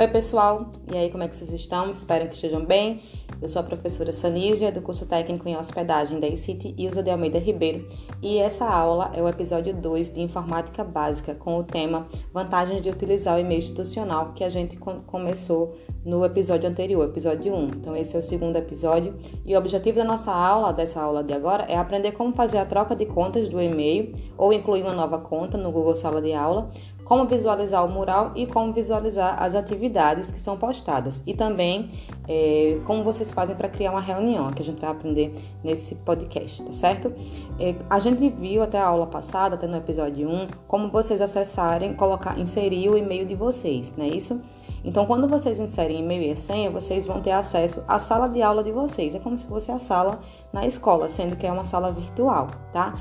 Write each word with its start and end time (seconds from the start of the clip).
Oi, 0.00 0.08
pessoal! 0.08 0.72
E 0.90 0.96
aí, 0.96 1.10
como 1.10 1.24
é 1.24 1.28
que 1.28 1.36
vocês 1.36 1.52
estão? 1.52 1.92
Espero 1.92 2.26
que 2.26 2.34
estejam 2.34 2.64
bem. 2.64 3.02
Eu 3.38 3.46
sou 3.48 3.60
a 3.60 3.62
professora 3.62 4.14
Sanígia, 4.14 4.72
do 4.72 4.80
curso 4.80 5.04
técnico 5.04 5.46
em 5.46 5.58
hospedagem 5.58 6.18
da 6.18 6.26
ICIT 6.26 6.74
Ilza 6.78 7.02
de 7.02 7.10
Almeida 7.10 7.38
Ribeiro, 7.38 7.86
e 8.22 8.38
essa 8.38 8.66
aula 8.66 9.12
é 9.14 9.22
o 9.22 9.28
episódio 9.28 9.74
2 9.74 10.14
de 10.14 10.22
Informática 10.22 10.82
Básica, 10.82 11.34
com 11.34 11.58
o 11.58 11.64
tema 11.64 12.06
Vantagens 12.32 12.82
de 12.82 12.88
utilizar 12.88 13.36
o 13.36 13.40
e-mail 13.40 13.58
institucional, 13.58 14.32
que 14.32 14.42
a 14.42 14.48
gente 14.48 14.78
começou 14.78 15.76
no 16.02 16.24
episódio 16.24 16.68
anterior, 16.68 17.04
episódio 17.04 17.54
1. 17.54 17.64
Então, 17.66 17.94
esse 17.94 18.16
é 18.16 18.18
o 18.18 18.22
segundo 18.22 18.56
episódio, 18.56 19.14
e 19.44 19.54
o 19.54 19.58
objetivo 19.58 19.98
da 19.98 20.04
nossa 20.04 20.32
aula, 20.32 20.72
dessa 20.72 21.00
aula 21.00 21.22
de 21.22 21.34
agora, 21.34 21.64
é 21.64 21.76
aprender 21.76 22.12
como 22.12 22.34
fazer 22.34 22.56
a 22.56 22.64
troca 22.64 22.96
de 22.96 23.04
contas 23.04 23.50
do 23.50 23.60
e-mail 23.60 24.14
ou 24.36 24.50
incluir 24.50 24.82
uma 24.82 24.94
nova 24.94 25.18
conta 25.18 25.58
no 25.58 25.70
Google 25.70 25.94
Sala 25.94 26.22
de 26.22 26.32
Aula, 26.32 26.70
como 27.10 27.26
visualizar 27.26 27.84
o 27.84 27.88
mural 27.88 28.30
e 28.36 28.46
como 28.46 28.72
visualizar 28.72 29.42
as 29.42 29.56
atividades 29.56 30.30
que 30.30 30.38
são 30.38 30.56
postadas. 30.56 31.24
E 31.26 31.34
também 31.34 31.88
é, 32.28 32.78
como 32.86 33.02
vocês 33.02 33.32
fazem 33.32 33.56
para 33.56 33.68
criar 33.68 33.90
uma 33.90 34.00
reunião, 34.00 34.48
que 34.52 34.62
a 34.62 34.64
gente 34.64 34.80
vai 34.80 34.90
aprender 34.90 35.34
nesse 35.64 35.96
podcast, 35.96 36.62
tá 36.62 36.72
certo? 36.72 37.12
É, 37.58 37.74
a 37.90 37.98
gente 37.98 38.28
viu 38.28 38.62
até 38.62 38.78
a 38.78 38.86
aula 38.86 39.08
passada, 39.08 39.56
até 39.56 39.66
no 39.66 39.76
episódio 39.76 40.30
1, 40.30 40.46
como 40.68 40.88
vocês 40.88 41.20
acessarem, 41.20 41.94
colocar, 41.94 42.38
inserir 42.38 42.88
o 42.88 42.96
e-mail 42.96 43.26
de 43.26 43.34
vocês, 43.34 43.92
não 43.96 44.04
é 44.04 44.08
isso? 44.08 44.40
Então, 44.84 45.04
quando 45.04 45.26
vocês 45.26 45.58
inserem 45.58 45.98
e-mail 45.98 46.30
e 46.32 46.36
senha, 46.36 46.70
vocês 46.70 47.04
vão 47.04 47.20
ter 47.20 47.32
acesso 47.32 47.84
à 47.88 47.98
sala 47.98 48.28
de 48.28 48.40
aula 48.40 48.64
de 48.64 48.72
vocês. 48.72 49.14
É 49.14 49.18
como 49.18 49.36
se 49.36 49.44
fosse 49.44 49.70
a 49.70 49.78
sala 49.78 50.20
na 50.52 50.66
escola, 50.66 51.08
sendo 51.08 51.36
que 51.36 51.46
é 51.46 51.52
uma 51.52 51.64
sala 51.64 51.92
virtual, 51.92 52.48
tá? 52.72 52.94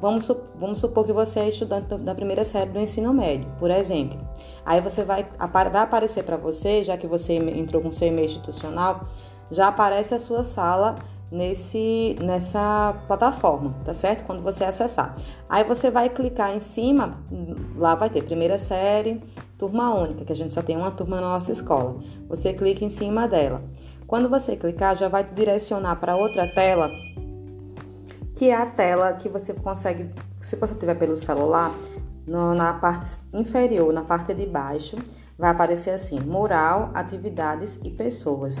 Vamos, 0.00 0.30
vamos 0.54 0.78
supor 0.78 1.04
que 1.04 1.12
você 1.12 1.40
é 1.40 1.48
estudante 1.48 1.96
da 1.98 2.14
primeira 2.14 2.44
série 2.44 2.70
do 2.70 2.78
ensino 2.78 3.12
médio, 3.12 3.50
por 3.58 3.70
exemplo. 3.70 4.18
Aí 4.64 4.80
você 4.80 5.02
vai, 5.02 5.26
vai 5.38 5.82
aparecer 5.82 6.22
para 6.22 6.36
você, 6.36 6.84
já 6.84 6.96
que 6.96 7.06
você 7.06 7.34
entrou 7.34 7.82
com 7.82 7.90
seu 7.90 8.08
e-mail 8.08 8.26
institucional, 8.26 9.08
já 9.50 9.68
aparece 9.68 10.14
a 10.14 10.18
sua 10.18 10.44
sala 10.44 10.96
nesse, 11.30 12.16
nessa 12.22 12.94
plataforma, 13.06 13.74
tá 13.84 13.92
certo? 13.92 14.24
Quando 14.24 14.42
você 14.42 14.64
acessar. 14.64 15.16
Aí 15.48 15.64
você 15.64 15.90
vai 15.90 16.08
clicar 16.08 16.54
em 16.54 16.60
cima, 16.60 17.18
lá 17.76 17.94
vai 17.94 18.08
ter 18.08 18.22
primeira 18.22 18.58
série, 18.58 19.20
turma 19.58 19.92
única, 19.92 20.24
que 20.24 20.32
a 20.32 20.36
gente 20.36 20.54
só 20.54 20.62
tem 20.62 20.76
uma 20.76 20.90
turma 20.90 21.20
na 21.20 21.28
nossa 21.28 21.50
escola. 21.50 21.96
Você 22.28 22.52
clica 22.52 22.84
em 22.84 22.90
cima 22.90 23.26
dela. 23.26 23.62
Quando 24.06 24.28
você 24.28 24.56
clicar, 24.56 24.96
já 24.96 25.06
vai 25.06 25.22
te 25.22 25.34
direcionar 25.34 25.96
para 25.96 26.16
outra 26.16 26.46
tela 26.46 26.90
que 28.38 28.50
é 28.50 28.54
a 28.54 28.64
tela 28.64 29.14
que 29.14 29.28
você 29.28 29.52
consegue, 29.52 30.08
se 30.40 30.54
você 30.54 30.72
tiver 30.76 30.94
pelo 30.94 31.16
celular, 31.16 31.74
no, 32.24 32.54
na 32.54 32.72
parte 32.72 33.20
inferior, 33.32 33.92
na 33.92 34.02
parte 34.02 34.32
de 34.32 34.46
baixo, 34.46 34.96
vai 35.36 35.50
aparecer 35.50 35.90
assim: 35.90 36.20
mural, 36.20 36.92
atividades 36.94 37.80
e 37.82 37.90
pessoas. 37.90 38.56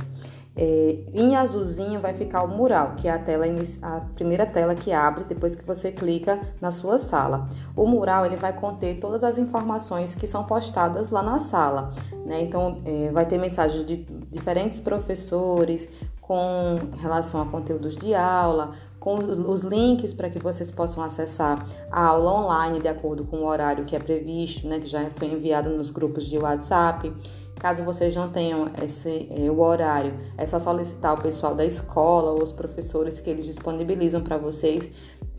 É, 0.56 0.98
em 1.14 1.36
azulzinho 1.36 2.00
vai 2.00 2.12
ficar 2.12 2.42
o 2.42 2.48
mural, 2.48 2.96
que 2.96 3.06
é 3.06 3.12
a 3.12 3.18
tela 3.20 3.44
a 3.80 4.00
primeira 4.16 4.44
tela 4.44 4.74
que 4.74 4.90
abre 4.90 5.22
depois 5.22 5.54
que 5.54 5.64
você 5.64 5.92
clica 5.92 6.40
na 6.60 6.72
sua 6.72 6.98
sala. 6.98 7.48
O 7.76 7.86
mural 7.86 8.26
ele 8.26 8.36
vai 8.36 8.52
conter 8.52 8.98
todas 8.98 9.22
as 9.22 9.38
informações 9.38 10.12
que 10.12 10.26
são 10.26 10.42
postadas 10.42 11.10
lá 11.10 11.22
na 11.22 11.38
sala, 11.38 11.92
né? 12.26 12.40
Então 12.42 12.82
é, 12.84 13.12
vai 13.12 13.24
ter 13.26 13.38
mensagens 13.38 13.86
de 13.86 13.98
diferentes 14.32 14.80
professores 14.80 15.88
com 16.20 16.76
relação 16.98 17.40
a 17.40 17.46
conteúdos 17.46 17.96
de 17.96 18.14
aula, 18.14 18.72
com 18.98 19.14
os 19.14 19.62
links 19.62 20.12
para 20.12 20.28
que 20.28 20.38
vocês 20.38 20.70
possam 20.70 21.02
acessar 21.02 21.66
a 21.90 22.06
aula 22.06 22.32
online 22.32 22.80
de 22.80 22.88
acordo 22.88 23.24
com 23.24 23.38
o 23.38 23.46
horário 23.46 23.84
que 23.84 23.94
é 23.94 23.98
previsto, 23.98 24.66
né, 24.66 24.80
que 24.80 24.86
já 24.86 25.08
foi 25.10 25.28
enviado 25.28 25.70
nos 25.70 25.90
grupos 25.90 26.26
de 26.26 26.38
WhatsApp. 26.38 27.12
Caso 27.56 27.82
vocês 27.82 28.14
não 28.14 28.30
tenham 28.30 28.70
esse, 28.82 29.28
é, 29.30 29.50
o 29.50 29.60
horário, 29.60 30.14
é 30.36 30.46
só 30.46 30.60
solicitar 30.60 31.14
o 31.14 31.20
pessoal 31.20 31.56
da 31.56 31.64
escola 31.64 32.30
ou 32.30 32.42
os 32.42 32.52
professores 32.52 33.20
que 33.20 33.28
eles 33.28 33.44
disponibilizam 33.44 34.22
para 34.22 34.38
vocês, 34.38 34.90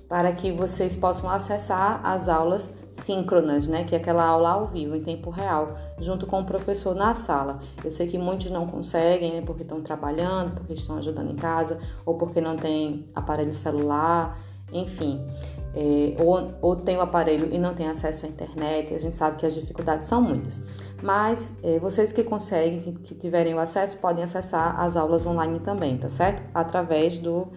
para 0.09 0.31
que 0.31 0.51
vocês 0.51 0.95
possam 0.95 1.29
acessar 1.29 2.01
as 2.03 2.27
aulas 2.27 2.75
síncronas, 2.93 3.67
né, 3.67 3.83
que 3.83 3.95
é 3.95 3.97
aquela 3.97 4.25
aula 4.25 4.49
ao 4.49 4.67
vivo, 4.67 4.95
em 4.95 5.03
tempo 5.03 5.29
real, 5.29 5.77
junto 5.99 6.25
com 6.25 6.41
o 6.41 6.45
professor 6.45 6.95
na 6.95 7.13
sala. 7.13 7.59
Eu 7.83 7.91
sei 7.91 8.07
que 8.07 8.17
muitos 8.17 8.49
não 8.51 8.65
conseguem, 8.65 9.35
né, 9.35 9.43
porque 9.45 9.61
estão 9.61 9.81
trabalhando, 9.81 10.55
porque 10.55 10.73
estão 10.73 10.97
ajudando 10.97 11.31
em 11.31 11.35
casa, 11.35 11.79
ou 12.05 12.15
porque 12.15 12.41
não 12.41 12.55
tem 12.55 13.07
aparelho 13.15 13.53
celular, 13.53 14.37
enfim, 14.73 15.25
é, 15.75 16.21
ou, 16.21 16.51
ou 16.61 16.75
tem 16.75 16.97
o 16.97 17.01
aparelho 17.01 17.49
e 17.51 17.57
não 17.57 17.73
tem 17.73 17.87
acesso 17.87 18.25
à 18.25 18.29
internet, 18.29 18.93
a 18.93 18.99
gente 18.99 19.15
sabe 19.15 19.37
que 19.37 19.45
as 19.45 19.53
dificuldades 19.53 20.07
são 20.07 20.21
muitas. 20.21 20.61
Mas 21.01 21.51
é, 21.63 21.79
vocês 21.79 22.11
que 22.11 22.23
conseguem, 22.23 22.81
que, 22.81 22.91
que 22.91 23.15
tiverem 23.15 23.53
o 23.53 23.59
acesso, 23.59 23.97
podem 23.97 24.23
acessar 24.23 24.79
as 24.79 24.97
aulas 24.97 25.25
online 25.25 25.59
também, 25.59 25.97
tá 25.97 26.09
certo? 26.09 26.43
Através 26.53 27.19
do 27.19 27.47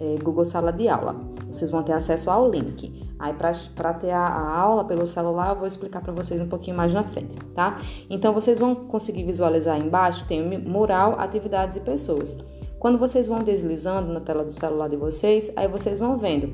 é, 0.00 0.16
Google 0.22 0.44
Sala 0.44 0.72
de 0.72 0.88
Aula. 0.88 1.37
Vocês 1.58 1.70
vão 1.70 1.82
ter 1.82 1.92
acesso 1.92 2.30
ao 2.30 2.48
link. 2.48 3.06
Aí, 3.18 3.34
para 3.74 3.92
ter 3.94 4.10
a, 4.10 4.26
a, 4.26 4.58
aula 4.58 4.84
pelo 4.84 5.06
celular, 5.06 5.50
eu 5.50 5.56
vou 5.56 5.66
explicar 5.66 6.00
para 6.00 6.12
vocês 6.12 6.40
um 6.40 6.48
pouquinho 6.48 6.76
mais 6.76 6.94
na 6.94 7.02
frente, 7.02 7.34
tá? 7.54 7.76
Então, 8.08 8.32
vocês 8.32 8.58
vão 8.58 8.74
conseguir 8.74 9.24
visualizar 9.24 9.76
embaixo, 9.76 10.24
tem 10.26 10.58
mural, 10.60 11.18
atividades 11.18 11.76
e 11.76 11.80
pessoas. 11.80 12.38
Quando 12.78 12.96
vocês 12.96 13.26
vão 13.26 13.40
deslizando 13.40 14.12
na 14.12 14.20
tela 14.20 14.44
do 14.44 14.52
celular 14.52 14.88
de 14.88 14.96
vocês, 14.96 15.50
aí 15.56 15.66
vocês 15.66 15.98
vão 15.98 16.16
vendo. 16.16 16.52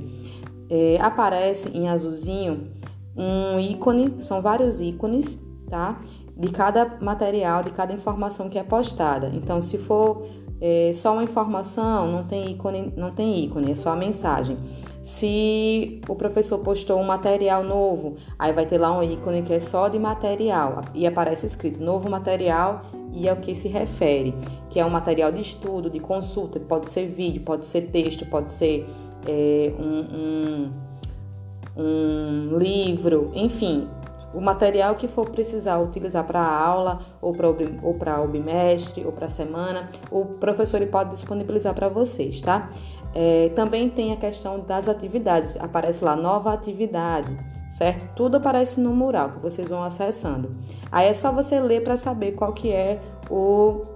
É, 0.70 0.98
aparece 1.00 1.68
em 1.68 1.86
azulzinho 1.88 2.72
um 3.14 3.60
ícone, 3.60 4.14
são 4.20 4.40
vários 4.40 4.80
ícones, 4.80 5.38
tá? 5.68 5.98
De 6.34 6.50
cada 6.50 6.96
material, 7.00 7.62
de 7.62 7.70
cada 7.72 7.92
informação 7.92 8.48
que 8.48 8.58
é 8.58 8.62
postada. 8.62 9.30
Então, 9.34 9.60
se 9.60 9.76
for 9.76 10.26
é, 10.60 10.90
só 10.94 11.12
uma 11.12 11.22
informação, 11.22 12.10
não 12.10 12.24
tem 12.24 12.52
ícone, 12.52 12.92
não 12.96 13.10
tem 13.10 13.44
ícone, 13.44 13.72
é 13.72 13.74
só 13.74 13.90
a 13.90 13.96
mensagem. 13.96 14.56
Se 15.04 16.00
o 16.08 16.14
professor 16.14 16.60
postou 16.60 16.98
um 16.98 17.04
material 17.04 17.62
novo, 17.62 18.16
aí 18.38 18.54
vai 18.54 18.64
ter 18.64 18.78
lá 18.78 18.90
um 18.90 19.02
ícone 19.02 19.42
que 19.42 19.52
é 19.52 19.60
só 19.60 19.86
de 19.88 19.98
material. 19.98 20.80
E 20.94 21.06
aparece 21.06 21.44
escrito 21.44 21.82
novo 21.82 22.08
material 22.08 22.86
e 23.12 23.28
ao 23.28 23.36
que 23.36 23.54
se 23.54 23.68
refere, 23.68 24.34
que 24.70 24.80
é 24.80 24.84
um 24.84 24.88
material 24.88 25.30
de 25.30 25.42
estudo, 25.42 25.90
de 25.90 26.00
consulta, 26.00 26.58
pode 26.58 26.88
ser 26.88 27.06
vídeo, 27.06 27.42
pode 27.42 27.66
ser 27.66 27.82
texto, 27.82 28.24
pode 28.24 28.50
ser 28.50 28.86
é, 29.28 29.72
um, 29.78 30.72
um, 31.76 31.82
um 31.82 32.58
livro, 32.58 33.30
enfim, 33.34 33.86
o 34.34 34.40
material 34.40 34.96
que 34.96 35.06
for 35.06 35.28
precisar 35.30 35.78
utilizar 35.78 36.24
para 36.24 36.40
a 36.40 36.66
aula 36.66 37.00
ou 37.20 37.34
para 37.34 38.20
o 38.20 38.26
bimestre 38.26 39.04
ou 39.04 39.12
para 39.12 39.26
a 39.26 39.28
semana, 39.28 39.90
o 40.10 40.24
professor 40.24 40.84
pode 40.86 41.10
disponibilizar 41.10 41.72
para 41.74 41.88
vocês, 41.88 42.40
tá? 42.40 42.70
É, 43.14 43.50
também 43.54 43.88
tem 43.88 44.12
a 44.12 44.16
questão 44.16 44.58
das 44.60 44.88
atividades, 44.88 45.56
aparece 45.58 46.04
lá 46.04 46.16
nova 46.16 46.52
atividade, 46.52 47.38
certo? 47.68 48.12
Tudo 48.16 48.38
aparece 48.38 48.80
no 48.80 48.92
mural 48.92 49.30
que 49.30 49.38
vocês 49.38 49.68
vão 49.68 49.84
acessando. 49.84 50.56
Aí 50.90 51.06
é 51.06 51.14
só 51.14 51.30
você 51.30 51.60
ler 51.60 51.84
para 51.84 51.96
saber 51.96 52.32
qual 52.32 52.52
que 52.52 52.72
é 52.72 53.00
o 53.30 53.86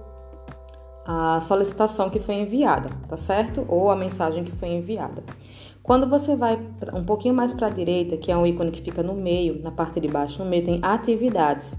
a 1.11 1.41
solicitação 1.41 2.07
que 2.07 2.19
foi 2.19 2.35
enviada, 2.35 2.89
tá 3.07 3.17
certo? 3.17 3.65
Ou 3.67 3.89
a 3.89 3.95
mensagem 3.95 4.43
que 4.43 4.51
foi 4.51 4.69
enviada. 4.69 5.23
Quando 5.81 6.07
você 6.07 6.35
vai 6.35 6.59
um 6.93 7.03
pouquinho 7.03 7.33
mais 7.33 7.51
para 7.51 7.65
a 7.65 7.71
direita, 7.71 8.15
que 8.15 8.31
é 8.31 8.37
um 8.37 8.45
ícone 8.45 8.69
que 8.69 8.79
fica 8.79 9.01
no 9.01 9.15
meio, 9.15 9.59
na 9.59 9.71
parte 9.71 9.99
de 9.99 10.07
baixo, 10.07 10.43
no 10.43 10.47
meio 10.47 10.63
tem 10.63 10.79
atividades. 10.83 11.75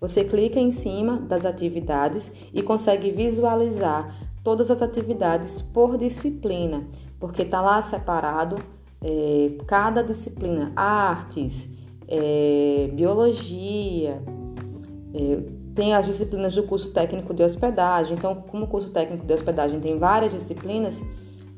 Você 0.00 0.22
clica 0.22 0.60
em 0.60 0.70
cima 0.70 1.16
das 1.16 1.44
atividades 1.44 2.30
e 2.54 2.62
consegue 2.62 3.10
visualizar 3.10 4.14
todas 4.42 4.70
as 4.70 4.82
atividades 4.82 5.60
por 5.60 5.96
disciplina, 5.96 6.86
porque 7.18 7.42
está 7.42 7.60
lá 7.60 7.80
separado 7.82 8.56
é, 9.02 9.52
cada 9.66 10.02
disciplina, 10.02 10.72
artes, 10.74 11.68
é, 12.06 12.90
biologia, 12.92 14.22
é, 15.14 15.58
tem 15.74 15.94
as 15.94 16.06
disciplinas 16.06 16.54
do 16.54 16.64
curso 16.64 16.92
técnico 16.92 17.32
de 17.32 17.42
hospedagem. 17.42 18.16
Então, 18.16 18.34
como 18.34 18.64
o 18.64 18.68
curso 18.68 18.90
técnico 18.90 19.24
de 19.24 19.32
hospedagem 19.32 19.78
tem 19.80 19.98
várias 19.98 20.32
disciplinas, 20.32 21.00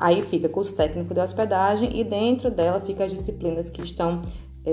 Aí 0.01 0.23
fica 0.23 0.49
curso 0.49 0.75
técnico 0.75 1.13
de 1.13 1.21
hospedagem 1.21 2.01
e 2.01 2.03
dentro 2.03 2.51
dela 2.51 2.81
fica 2.81 3.05
as 3.05 3.11
disciplinas 3.11 3.69
que 3.69 3.83
estão 3.83 4.23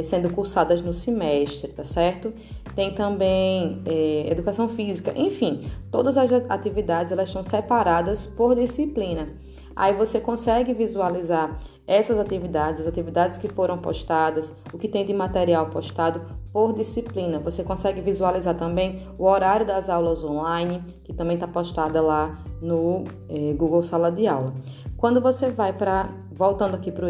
sendo 0.04 0.30
cursadas 0.34 0.82
no 0.82 0.94
semestre, 0.94 1.72
tá 1.72 1.84
certo? 1.84 2.34
Tem 2.76 2.94
também 2.94 3.82
é, 3.86 4.28
educação 4.30 4.68
física, 4.70 5.14
enfim, 5.16 5.70
todas 5.92 6.18
as 6.18 6.32
atividades 6.50 7.12
elas 7.12 7.30
estão 7.30 7.44
separadas 7.44 8.26
por 8.26 8.56
disciplina. 8.56 9.30
Aí 9.76 9.94
você 9.94 10.20
consegue 10.20 10.74
visualizar 10.74 11.60
essas 11.86 12.20
atividades, 12.20 12.82
as 12.82 12.88
atividades 12.88 13.38
que 13.38 13.48
foram 13.48 13.78
postadas, 13.78 14.52
o 14.74 14.78
que 14.78 14.88
tem 14.88 15.06
de 15.06 15.14
material 15.14 15.68
postado 15.68 16.22
por 16.52 16.74
disciplina. 16.74 17.40
Você 17.40 17.64
consegue 17.64 18.02
visualizar 18.02 18.56
também 18.56 19.08
o 19.18 19.26
horário 19.26 19.66
das 19.66 19.88
aulas 19.88 20.24
online, 20.24 20.84
que 21.04 21.14
também 21.14 21.36
está 21.36 21.48
postada 21.48 22.02
lá 22.02 22.40
no 22.60 23.04
é, 23.30 23.54
Google 23.54 23.84
Sala 23.84 24.12
de 24.12 24.28
Aula. 24.28 24.54
Quando 24.98 25.22
você 25.22 25.52
vai 25.52 25.72
para, 25.72 26.10
voltando 26.38 26.76
aqui 26.76 26.92
para 26.92 27.08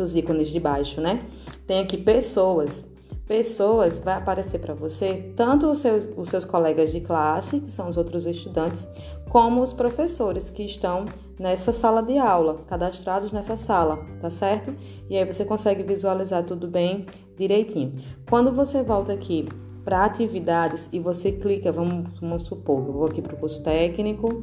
os 0.00 0.14
ícones 0.14 0.48
de 0.48 0.60
baixo, 0.60 1.00
né? 1.00 1.24
Tem 1.66 1.80
aqui 1.80 1.96
pessoas. 1.96 2.84
pessoas, 3.26 3.98
vai 3.98 4.14
aparecer 4.14 4.58
para 4.58 4.72
você 4.72 5.32
tanto 5.36 5.70
os 5.70 5.80
seus, 5.80 6.08
os 6.16 6.30
seus 6.30 6.46
colegas 6.46 6.90
de 6.90 7.00
classe, 7.00 7.60
que 7.60 7.70
são 7.70 7.86
os 7.88 7.98
outros 7.98 8.24
estudantes, 8.24 8.88
como 9.28 9.60
os 9.60 9.74
professores 9.74 10.48
que 10.48 10.62
estão 10.62 11.04
nessa 11.38 11.70
sala 11.70 12.02
de 12.02 12.16
aula, 12.16 12.62
cadastrados 12.66 13.30
nessa 13.30 13.54
sala, 13.54 13.98
tá 14.20 14.30
certo? 14.30 14.74
E 15.10 15.16
aí 15.18 15.24
você 15.26 15.44
consegue 15.44 15.82
visualizar 15.82 16.42
tudo 16.44 16.66
bem 16.66 17.04
direitinho. 17.36 18.02
Quando 18.28 18.50
você 18.50 18.82
volta 18.82 19.12
aqui 19.12 19.46
para 19.84 20.06
atividades 20.06 20.88
e 20.90 20.98
você 20.98 21.30
clica, 21.30 21.70
vamos, 21.70 22.18
vamos 22.18 22.44
supor, 22.44 22.86
eu 22.86 22.92
vou 22.92 23.06
aqui 23.06 23.20
para 23.20 23.34
o 23.34 23.38
curso 23.38 23.62
técnico, 23.62 24.42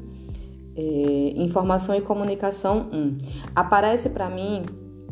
é, 0.75 1.33
informação 1.36 1.95
e 1.95 2.01
comunicação 2.01 2.89
1. 2.92 3.18
Aparece 3.56 4.10
para 4.10 4.30
mim 4.30 4.63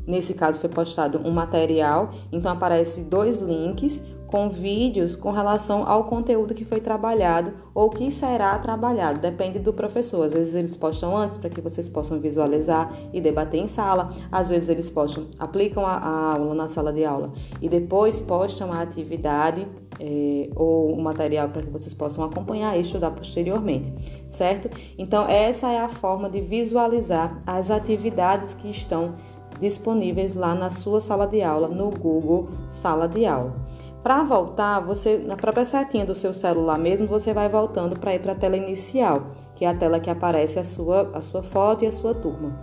Nesse 0.06 0.34
caso 0.34 0.60
foi 0.60 0.70
postado 0.70 1.20
um 1.20 1.32
material, 1.32 2.12
então 2.30 2.52
aparece 2.52 3.02
dois 3.02 3.40
links 3.40 4.04
com 4.28 4.50
vídeos 4.50 5.16
com 5.16 5.30
relação 5.30 5.88
ao 5.88 6.06
conteúdo 6.06 6.56
que 6.56 6.66
foi 6.66 6.80
trabalhado 6.80 7.54
ou 7.72 7.88
que 7.88 8.10
será 8.10 8.58
trabalhado, 8.58 9.20
depende 9.20 9.60
do 9.60 9.72
professor. 9.72 10.24
Às 10.24 10.34
vezes 10.34 10.56
eles 10.56 10.76
postam 10.76 11.16
antes 11.16 11.38
para 11.38 11.52
que 11.52 11.62
vocês 11.62 11.88
possam 11.88 12.20
visualizar 12.20 12.92
e 13.14 13.22
debater 13.22 13.60
em 13.60 13.68
sala, 13.68 14.12
às 14.32 14.50
vezes 14.50 14.70
eles 14.70 14.90
postam, 14.90 15.28
aplicam 15.38 15.86
a, 15.86 15.98
a 15.98 16.34
aula 16.34 16.56
na 16.56 16.68
sala 16.68 16.92
de 16.92 17.06
aula 17.06 17.32
e 17.62 17.70
depois 17.70 18.20
postam 18.20 18.74
a 18.74 18.82
atividade 18.82 19.68
é, 20.04 20.50
ou 20.54 20.94
o 20.94 21.02
material 21.02 21.48
para 21.48 21.62
que 21.62 21.70
vocês 21.70 21.94
possam 21.94 22.26
acompanhar 22.26 22.76
e 22.78 22.82
estudar 22.82 23.12
posteriormente, 23.12 23.94
certo? 24.28 24.70
Então, 24.98 25.26
essa 25.30 25.72
é 25.72 25.80
a 25.80 25.88
forma 25.88 26.30
de 26.30 26.42
visualizar 26.42 27.42
as 27.48 27.72
atividades 27.72 28.54
que 28.54 28.70
estão 28.70 29.16
disponíveis 29.62 30.36
lá 30.36 30.54
na 30.54 30.70
sua 30.70 31.00
sala 31.00 31.26
de 31.26 31.42
aula, 31.42 31.70
no 31.70 31.90
Google 31.90 32.50
Sala 32.70 33.08
de 33.08 33.26
Aula. 33.26 33.56
Para 34.04 34.22
voltar, 34.24 34.82
você 34.82 35.18
na 35.18 35.38
própria 35.38 35.64
setinha 35.64 36.06
do 36.06 36.14
seu 36.14 36.34
celular 36.34 36.78
mesmo, 36.78 37.08
você 37.08 37.32
vai 37.32 37.48
voltando 37.48 37.98
para 37.98 38.14
ir 38.14 38.20
para 38.20 38.34
a 38.34 38.36
tela 38.36 38.58
inicial, 38.58 39.28
que 39.56 39.64
é 39.64 39.70
a 39.70 39.74
tela 39.74 40.02
que 40.02 40.10
aparece 40.10 40.60
a 40.60 40.66
sua, 40.66 41.12
a 41.14 41.22
sua 41.22 41.42
foto 41.42 41.86
e 41.86 41.88
a 41.88 41.92
sua 41.94 42.14
turma. 42.14 42.60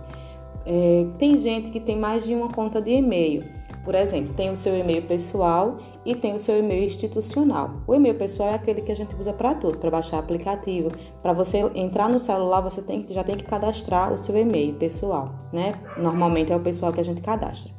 É, 0.63 1.07
tem 1.17 1.35
gente 1.37 1.71
que 1.71 1.79
tem 1.79 1.97
mais 1.97 2.23
de 2.23 2.35
uma 2.35 2.49
conta 2.49 2.79
de 2.79 2.91
e-mail. 2.91 3.43
Por 3.83 3.95
exemplo, 3.95 4.33
tem 4.33 4.51
o 4.51 4.57
seu 4.57 4.77
e-mail 4.77 5.01
pessoal 5.03 5.77
e 6.05 6.15
tem 6.15 6.35
o 6.35 6.39
seu 6.39 6.57
e-mail 6.59 6.85
institucional. 6.85 7.71
O 7.87 7.95
e-mail 7.95 8.15
pessoal 8.15 8.49
é 8.49 8.55
aquele 8.55 8.81
que 8.81 8.91
a 8.91 8.95
gente 8.95 9.15
usa 9.15 9.33
para 9.33 9.55
tudo, 9.55 9.77
para 9.77 9.89
baixar 9.89 10.19
aplicativo. 10.19 10.91
Para 11.21 11.33
você 11.33 11.59
entrar 11.73 12.07
no 12.09 12.19
celular, 12.19 12.61
você 12.61 12.81
tem, 12.81 13.05
já 13.09 13.23
tem 13.23 13.35
que 13.35 13.43
cadastrar 13.43 14.13
o 14.13 14.17
seu 14.17 14.37
e-mail 14.37 14.73
pessoal, 14.75 15.33
né? 15.51 15.73
Normalmente 15.97 16.51
é 16.51 16.55
o 16.55 16.59
pessoal 16.59 16.93
que 16.93 16.99
a 16.99 17.05
gente 17.05 17.21
cadastra. 17.21 17.71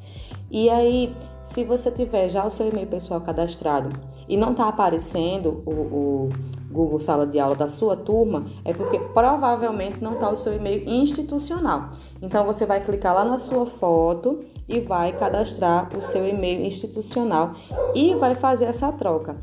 E 0.51 0.69
aí, 0.69 1.15
se 1.45 1.65
você 1.65 1.91
tiver 1.91 2.29
já 2.29 2.45
o 2.45 2.51
seu 2.51 2.69
e-mail 2.69 2.87
pessoal 2.87 3.21
cadastrado 3.21 3.91
e 4.29 4.37
não 4.37 4.53
está 4.53 4.69
aparecendo 4.69 5.63
o, 5.67 5.71
o, 5.71 6.29
Google 6.71 6.99
Sala 7.01 7.27
de 7.27 7.39
Aula 7.39 7.55
da 7.55 7.69
sua 7.69 7.95
turma, 7.95 8.47
é 8.65 8.73
porque 8.73 8.99
provavelmente 8.99 10.03
não 10.03 10.15
está 10.15 10.31
o 10.31 10.37
seu 10.37 10.55
e-mail 10.55 10.89
institucional. 10.89 11.91
Então 12.21 12.45
você 12.47 12.65
vai 12.65 12.81
clicar 12.81 13.15
lá 13.15 13.25
na 13.25 13.39
sua 13.39 13.67
foto 13.67 14.41
e 14.73 14.81
vai 14.81 15.13
cadastrar 15.13 15.89
o 15.97 16.03
seu 16.03 16.27
e-mail 16.27 16.65
institucional 16.65 17.55
e 17.95 18.15
vai 18.15 18.35
fazer 18.35 18.65
essa 18.65 18.91
troca. 18.91 19.37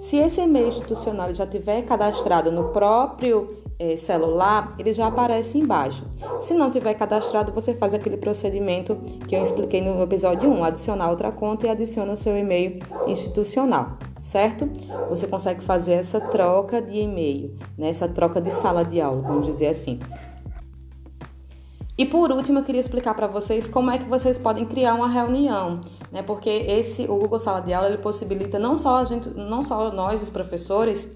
Se 0.00 0.16
esse 0.16 0.40
e-mail 0.40 0.68
institucional 0.68 1.32
já 1.32 1.46
tiver 1.46 1.82
cadastrado 1.82 2.50
no 2.50 2.70
próprio 2.70 3.62
é, 3.78 3.96
celular, 3.96 4.74
ele 4.78 4.92
já 4.92 5.06
aparece 5.06 5.58
embaixo. 5.58 6.04
Se 6.40 6.54
não 6.54 6.70
tiver 6.70 6.94
cadastrado, 6.94 7.52
você 7.52 7.72
faz 7.74 7.94
aquele 7.94 8.16
procedimento 8.16 8.96
que 9.28 9.34
eu 9.34 9.42
expliquei 9.42 9.80
no 9.80 10.02
episódio 10.02 10.50
1, 10.50 10.64
adicionar 10.64 11.08
outra 11.08 11.30
conta 11.30 11.66
e 11.66 11.70
adiciona 11.70 12.12
o 12.12 12.16
seu 12.16 12.36
e-mail 12.36 12.80
institucional, 13.06 13.96
certo? 14.20 14.68
Você 15.08 15.26
consegue 15.26 15.62
fazer 15.62 15.92
essa 15.92 16.20
troca 16.20 16.82
de 16.82 16.98
e-mail, 16.98 17.56
né? 17.78 17.88
essa 17.88 18.08
troca 18.08 18.40
de 18.40 18.50
sala 18.50 18.84
de 18.84 19.00
aula, 19.00 19.22
vamos 19.22 19.46
dizer 19.46 19.68
assim. 19.68 20.00
E 21.96 22.06
por 22.06 22.32
último, 22.32 22.60
eu 22.60 22.64
queria 22.64 22.80
explicar 22.80 23.14
para 23.14 23.26
vocês 23.26 23.68
como 23.68 23.90
é 23.90 23.98
que 23.98 24.08
vocês 24.08 24.38
podem 24.38 24.64
criar 24.64 24.94
uma 24.94 25.08
reunião, 25.08 25.82
né? 26.10 26.22
Porque 26.22 26.48
esse 26.48 27.02
o 27.04 27.16
Google 27.16 27.38
Sala 27.38 27.60
de 27.60 27.72
Aula 27.72 27.88
ele 27.88 27.98
possibilita 27.98 28.58
não 28.58 28.76
só 28.76 28.96
a 28.96 29.04
gente, 29.04 29.28
não 29.28 29.62
só 29.62 29.92
nós 29.92 30.22
os 30.22 30.30
professores 30.30 31.10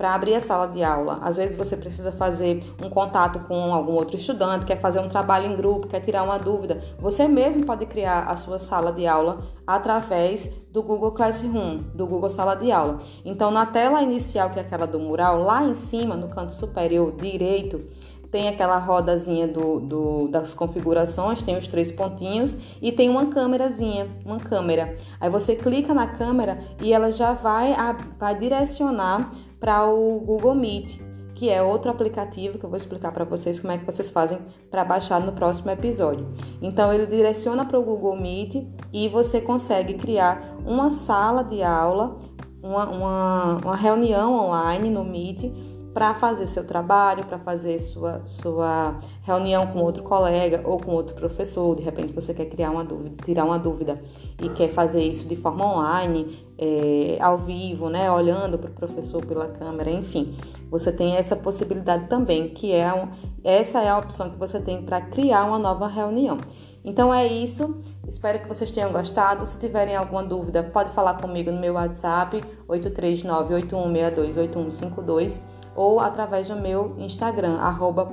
para 0.00 0.14
abrir 0.14 0.34
a 0.34 0.40
sala 0.40 0.66
de 0.66 0.82
aula. 0.82 1.18
Às 1.20 1.36
vezes 1.36 1.54
você 1.54 1.76
precisa 1.76 2.10
fazer 2.10 2.64
um 2.82 2.88
contato 2.88 3.40
com 3.40 3.74
algum 3.74 3.92
outro 3.92 4.16
estudante, 4.16 4.64
quer 4.64 4.80
fazer 4.80 4.98
um 4.98 5.10
trabalho 5.10 5.44
em 5.44 5.54
grupo, 5.54 5.88
quer 5.88 6.00
tirar 6.00 6.22
uma 6.22 6.38
dúvida. 6.38 6.82
Você 6.98 7.28
mesmo 7.28 7.66
pode 7.66 7.84
criar 7.84 8.20
a 8.20 8.34
sua 8.34 8.58
sala 8.58 8.92
de 8.92 9.06
aula 9.06 9.42
através 9.66 10.48
do 10.70 10.82
Google 10.82 11.12
Classroom, 11.12 11.82
do 11.94 12.06
Google 12.06 12.30
Sala 12.30 12.54
de 12.54 12.72
Aula. 12.72 13.00
Então, 13.26 13.50
na 13.50 13.66
tela 13.66 14.00
inicial, 14.00 14.48
que 14.48 14.58
é 14.58 14.62
aquela 14.62 14.86
do 14.86 14.98
mural, 14.98 15.42
lá 15.42 15.62
em 15.64 15.74
cima, 15.74 16.16
no 16.16 16.28
canto 16.28 16.54
superior 16.54 17.12
direito, 17.12 17.84
tem 18.30 18.48
aquela 18.48 18.78
rodazinha 18.78 19.48
do, 19.48 19.80
do, 19.80 20.28
das 20.28 20.54
configurações, 20.54 21.42
tem 21.42 21.56
os 21.56 21.66
três 21.66 21.90
pontinhos 21.90 22.56
e 22.80 22.92
tem 22.92 23.08
uma 23.08 23.26
câmerazinha, 23.26 24.08
uma 24.24 24.38
câmera. 24.38 24.96
Aí 25.20 25.28
você 25.28 25.56
clica 25.56 25.92
na 25.92 26.06
câmera 26.06 26.62
e 26.80 26.92
ela 26.92 27.10
já 27.10 27.32
vai, 27.32 27.72
a, 27.72 27.96
vai 28.18 28.38
direcionar 28.38 29.32
para 29.58 29.84
o 29.86 30.20
Google 30.20 30.54
Meet, 30.54 31.00
que 31.34 31.50
é 31.50 31.62
outro 31.62 31.90
aplicativo 31.90 32.58
que 32.58 32.64
eu 32.64 32.70
vou 32.70 32.76
explicar 32.76 33.12
para 33.12 33.24
vocês 33.24 33.58
como 33.58 33.72
é 33.72 33.78
que 33.78 33.84
vocês 33.84 34.10
fazem 34.10 34.38
para 34.70 34.84
baixar 34.84 35.20
no 35.20 35.32
próximo 35.32 35.70
episódio. 35.70 36.28
Então 36.62 36.92
ele 36.92 37.06
direciona 37.06 37.64
para 37.64 37.78
o 37.78 37.82
Google 37.82 38.16
Meet 38.16 38.64
e 38.92 39.08
você 39.08 39.40
consegue 39.40 39.94
criar 39.94 40.56
uma 40.64 40.88
sala 40.88 41.42
de 41.42 41.62
aula, 41.62 42.18
uma, 42.62 42.88
uma, 42.88 43.56
uma 43.64 43.76
reunião 43.76 44.34
online 44.34 44.88
no 44.88 45.02
Meet 45.02 45.50
para 45.92 46.14
fazer 46.14 46.46
seu 46.46 46.64
trabalho, 46.64 47.26
para 47.26 47.38
fazer 47.38 47.78
sua, 47.78 48.22
sua 48.24 48.98
reunião 49.22 49.66
com 49.66 49.80
outro 49.80 50.02
colega 50.02 50.62
ou 50.64 50.78
com 50.78 50.92
outro 50.92 51.14
professor. 51.14 51.74
De 51.74 51.82
repente 51.82 52.12
você 52.12 52.32
quer 52.32 52.46
criar 52.46 52.70
uma 52.70 52.84
dúvida, 52.84 53.16
tirar 53.24 53.44
uma 53.44 53.58
dúvida 53.58 54.00
e 54.40 54.48
quer 54.50 54.68
fazer 54.68 55.02
isso 55.02 55.28
de 55.28 55.34
forma 55.34 55.66
online, 55.66 56.46
é, 56.56 57.18
ao 57.20 57.38
vivo, 57.38 57.88
né, 57.88 58.10
olhando 58.10 58.58
para 58.58 58.70
o 58.70 58.74
professor 58.74 59.24
pela 59.24 59.48
câmera, 59.48 59.90
enfim. 59.90 60.34
Você 60.70 60.92
tem 60.92 61.16
essa 61.16 61.34
possibilidade 61.34 62.06
também, 62.06 62.50
que 62.50 62.72
é 62.72 62.92
um, 62.92 63.08
essa 63.42 63.82
é 63.82 63.88
a 63.88 63.98
opção 63.98 64.30
que 64.30 64.38
você 64.38 64.60
tem 64.60 64.82
para 64.82 65.00
criar 65.00 65.44
uma 65.44 65.58
nova 65.58 65.88
reunião. 65.88 66.38
Então 66.84 67.12
é 67.12 67.26
isso. 67.26 67.80
Espero 68.06 68.38
que 68.38 68.46
vocês 68.48 68.70
tenham 68.70 68.92
gostado. 68.92 69.44
Se 69.46 69.58
tiverem 69.60 69.96
alguma 69.96 70.22
dúvida, 70.22 70.62
pode 70.62 70.92
falar 70.92 71.14
comigo 71.14 71.50
no 71.50 71.60
meu 71.60 71.74
WhatsApp 71.74 72.40
839-8162-8152 72.68 75.40
ou 75.74 76.00
através 76.00 76.48
do 76.48 76.56
meu 76.56 76.94
Instagram, 76.98 77.58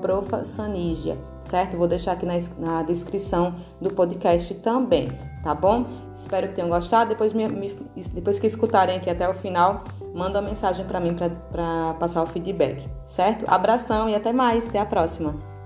profasanigia, 0.01 1.17
certo? 1.41 1.77
Vou 1.77 1.87
deixar 1.87 2.13
aqui 2.13 2.25
na, 2.25 2.35
na, 2.59 2.83
descrição 2.83 3.55
do 3.81 3.89
podcast 3.91 4.53
também, 4.55 5.07
tá 5.43 5.53
bom? 5.53 5.85
Espero 6.13 6.49
que 6.49 6.55
tenham 6.55 6.69
gostado. 6.69 7.09
Depois, 7.09 7.33
me, 7.33 7.47
me, 7.47 7.75
depois 8.13 8.39
que 8.39 8.47
escutarem 8.47 8.97
aqui 8.97 9.09
até 9.09 9.27
o 9.27 9.33
final, 9.33 9.83
manda 10.13 10.39
uma 10.39 10.49
mensagem 10.49 10.85
para 10.85 10.99
mim 10.99 11.15
para 11.15 11.93
passar 11.95 12.23
o 12.23 12.27
feedback, 12.27 12.87
certo? 13.05 13.45
Abração 13.47 14.09
e 14.09 14.15
até 14.15 14.31
mais. 14.31 14.67
Até 14.67 14.79
a 14.79 14.85
próxima. 14.85 15.56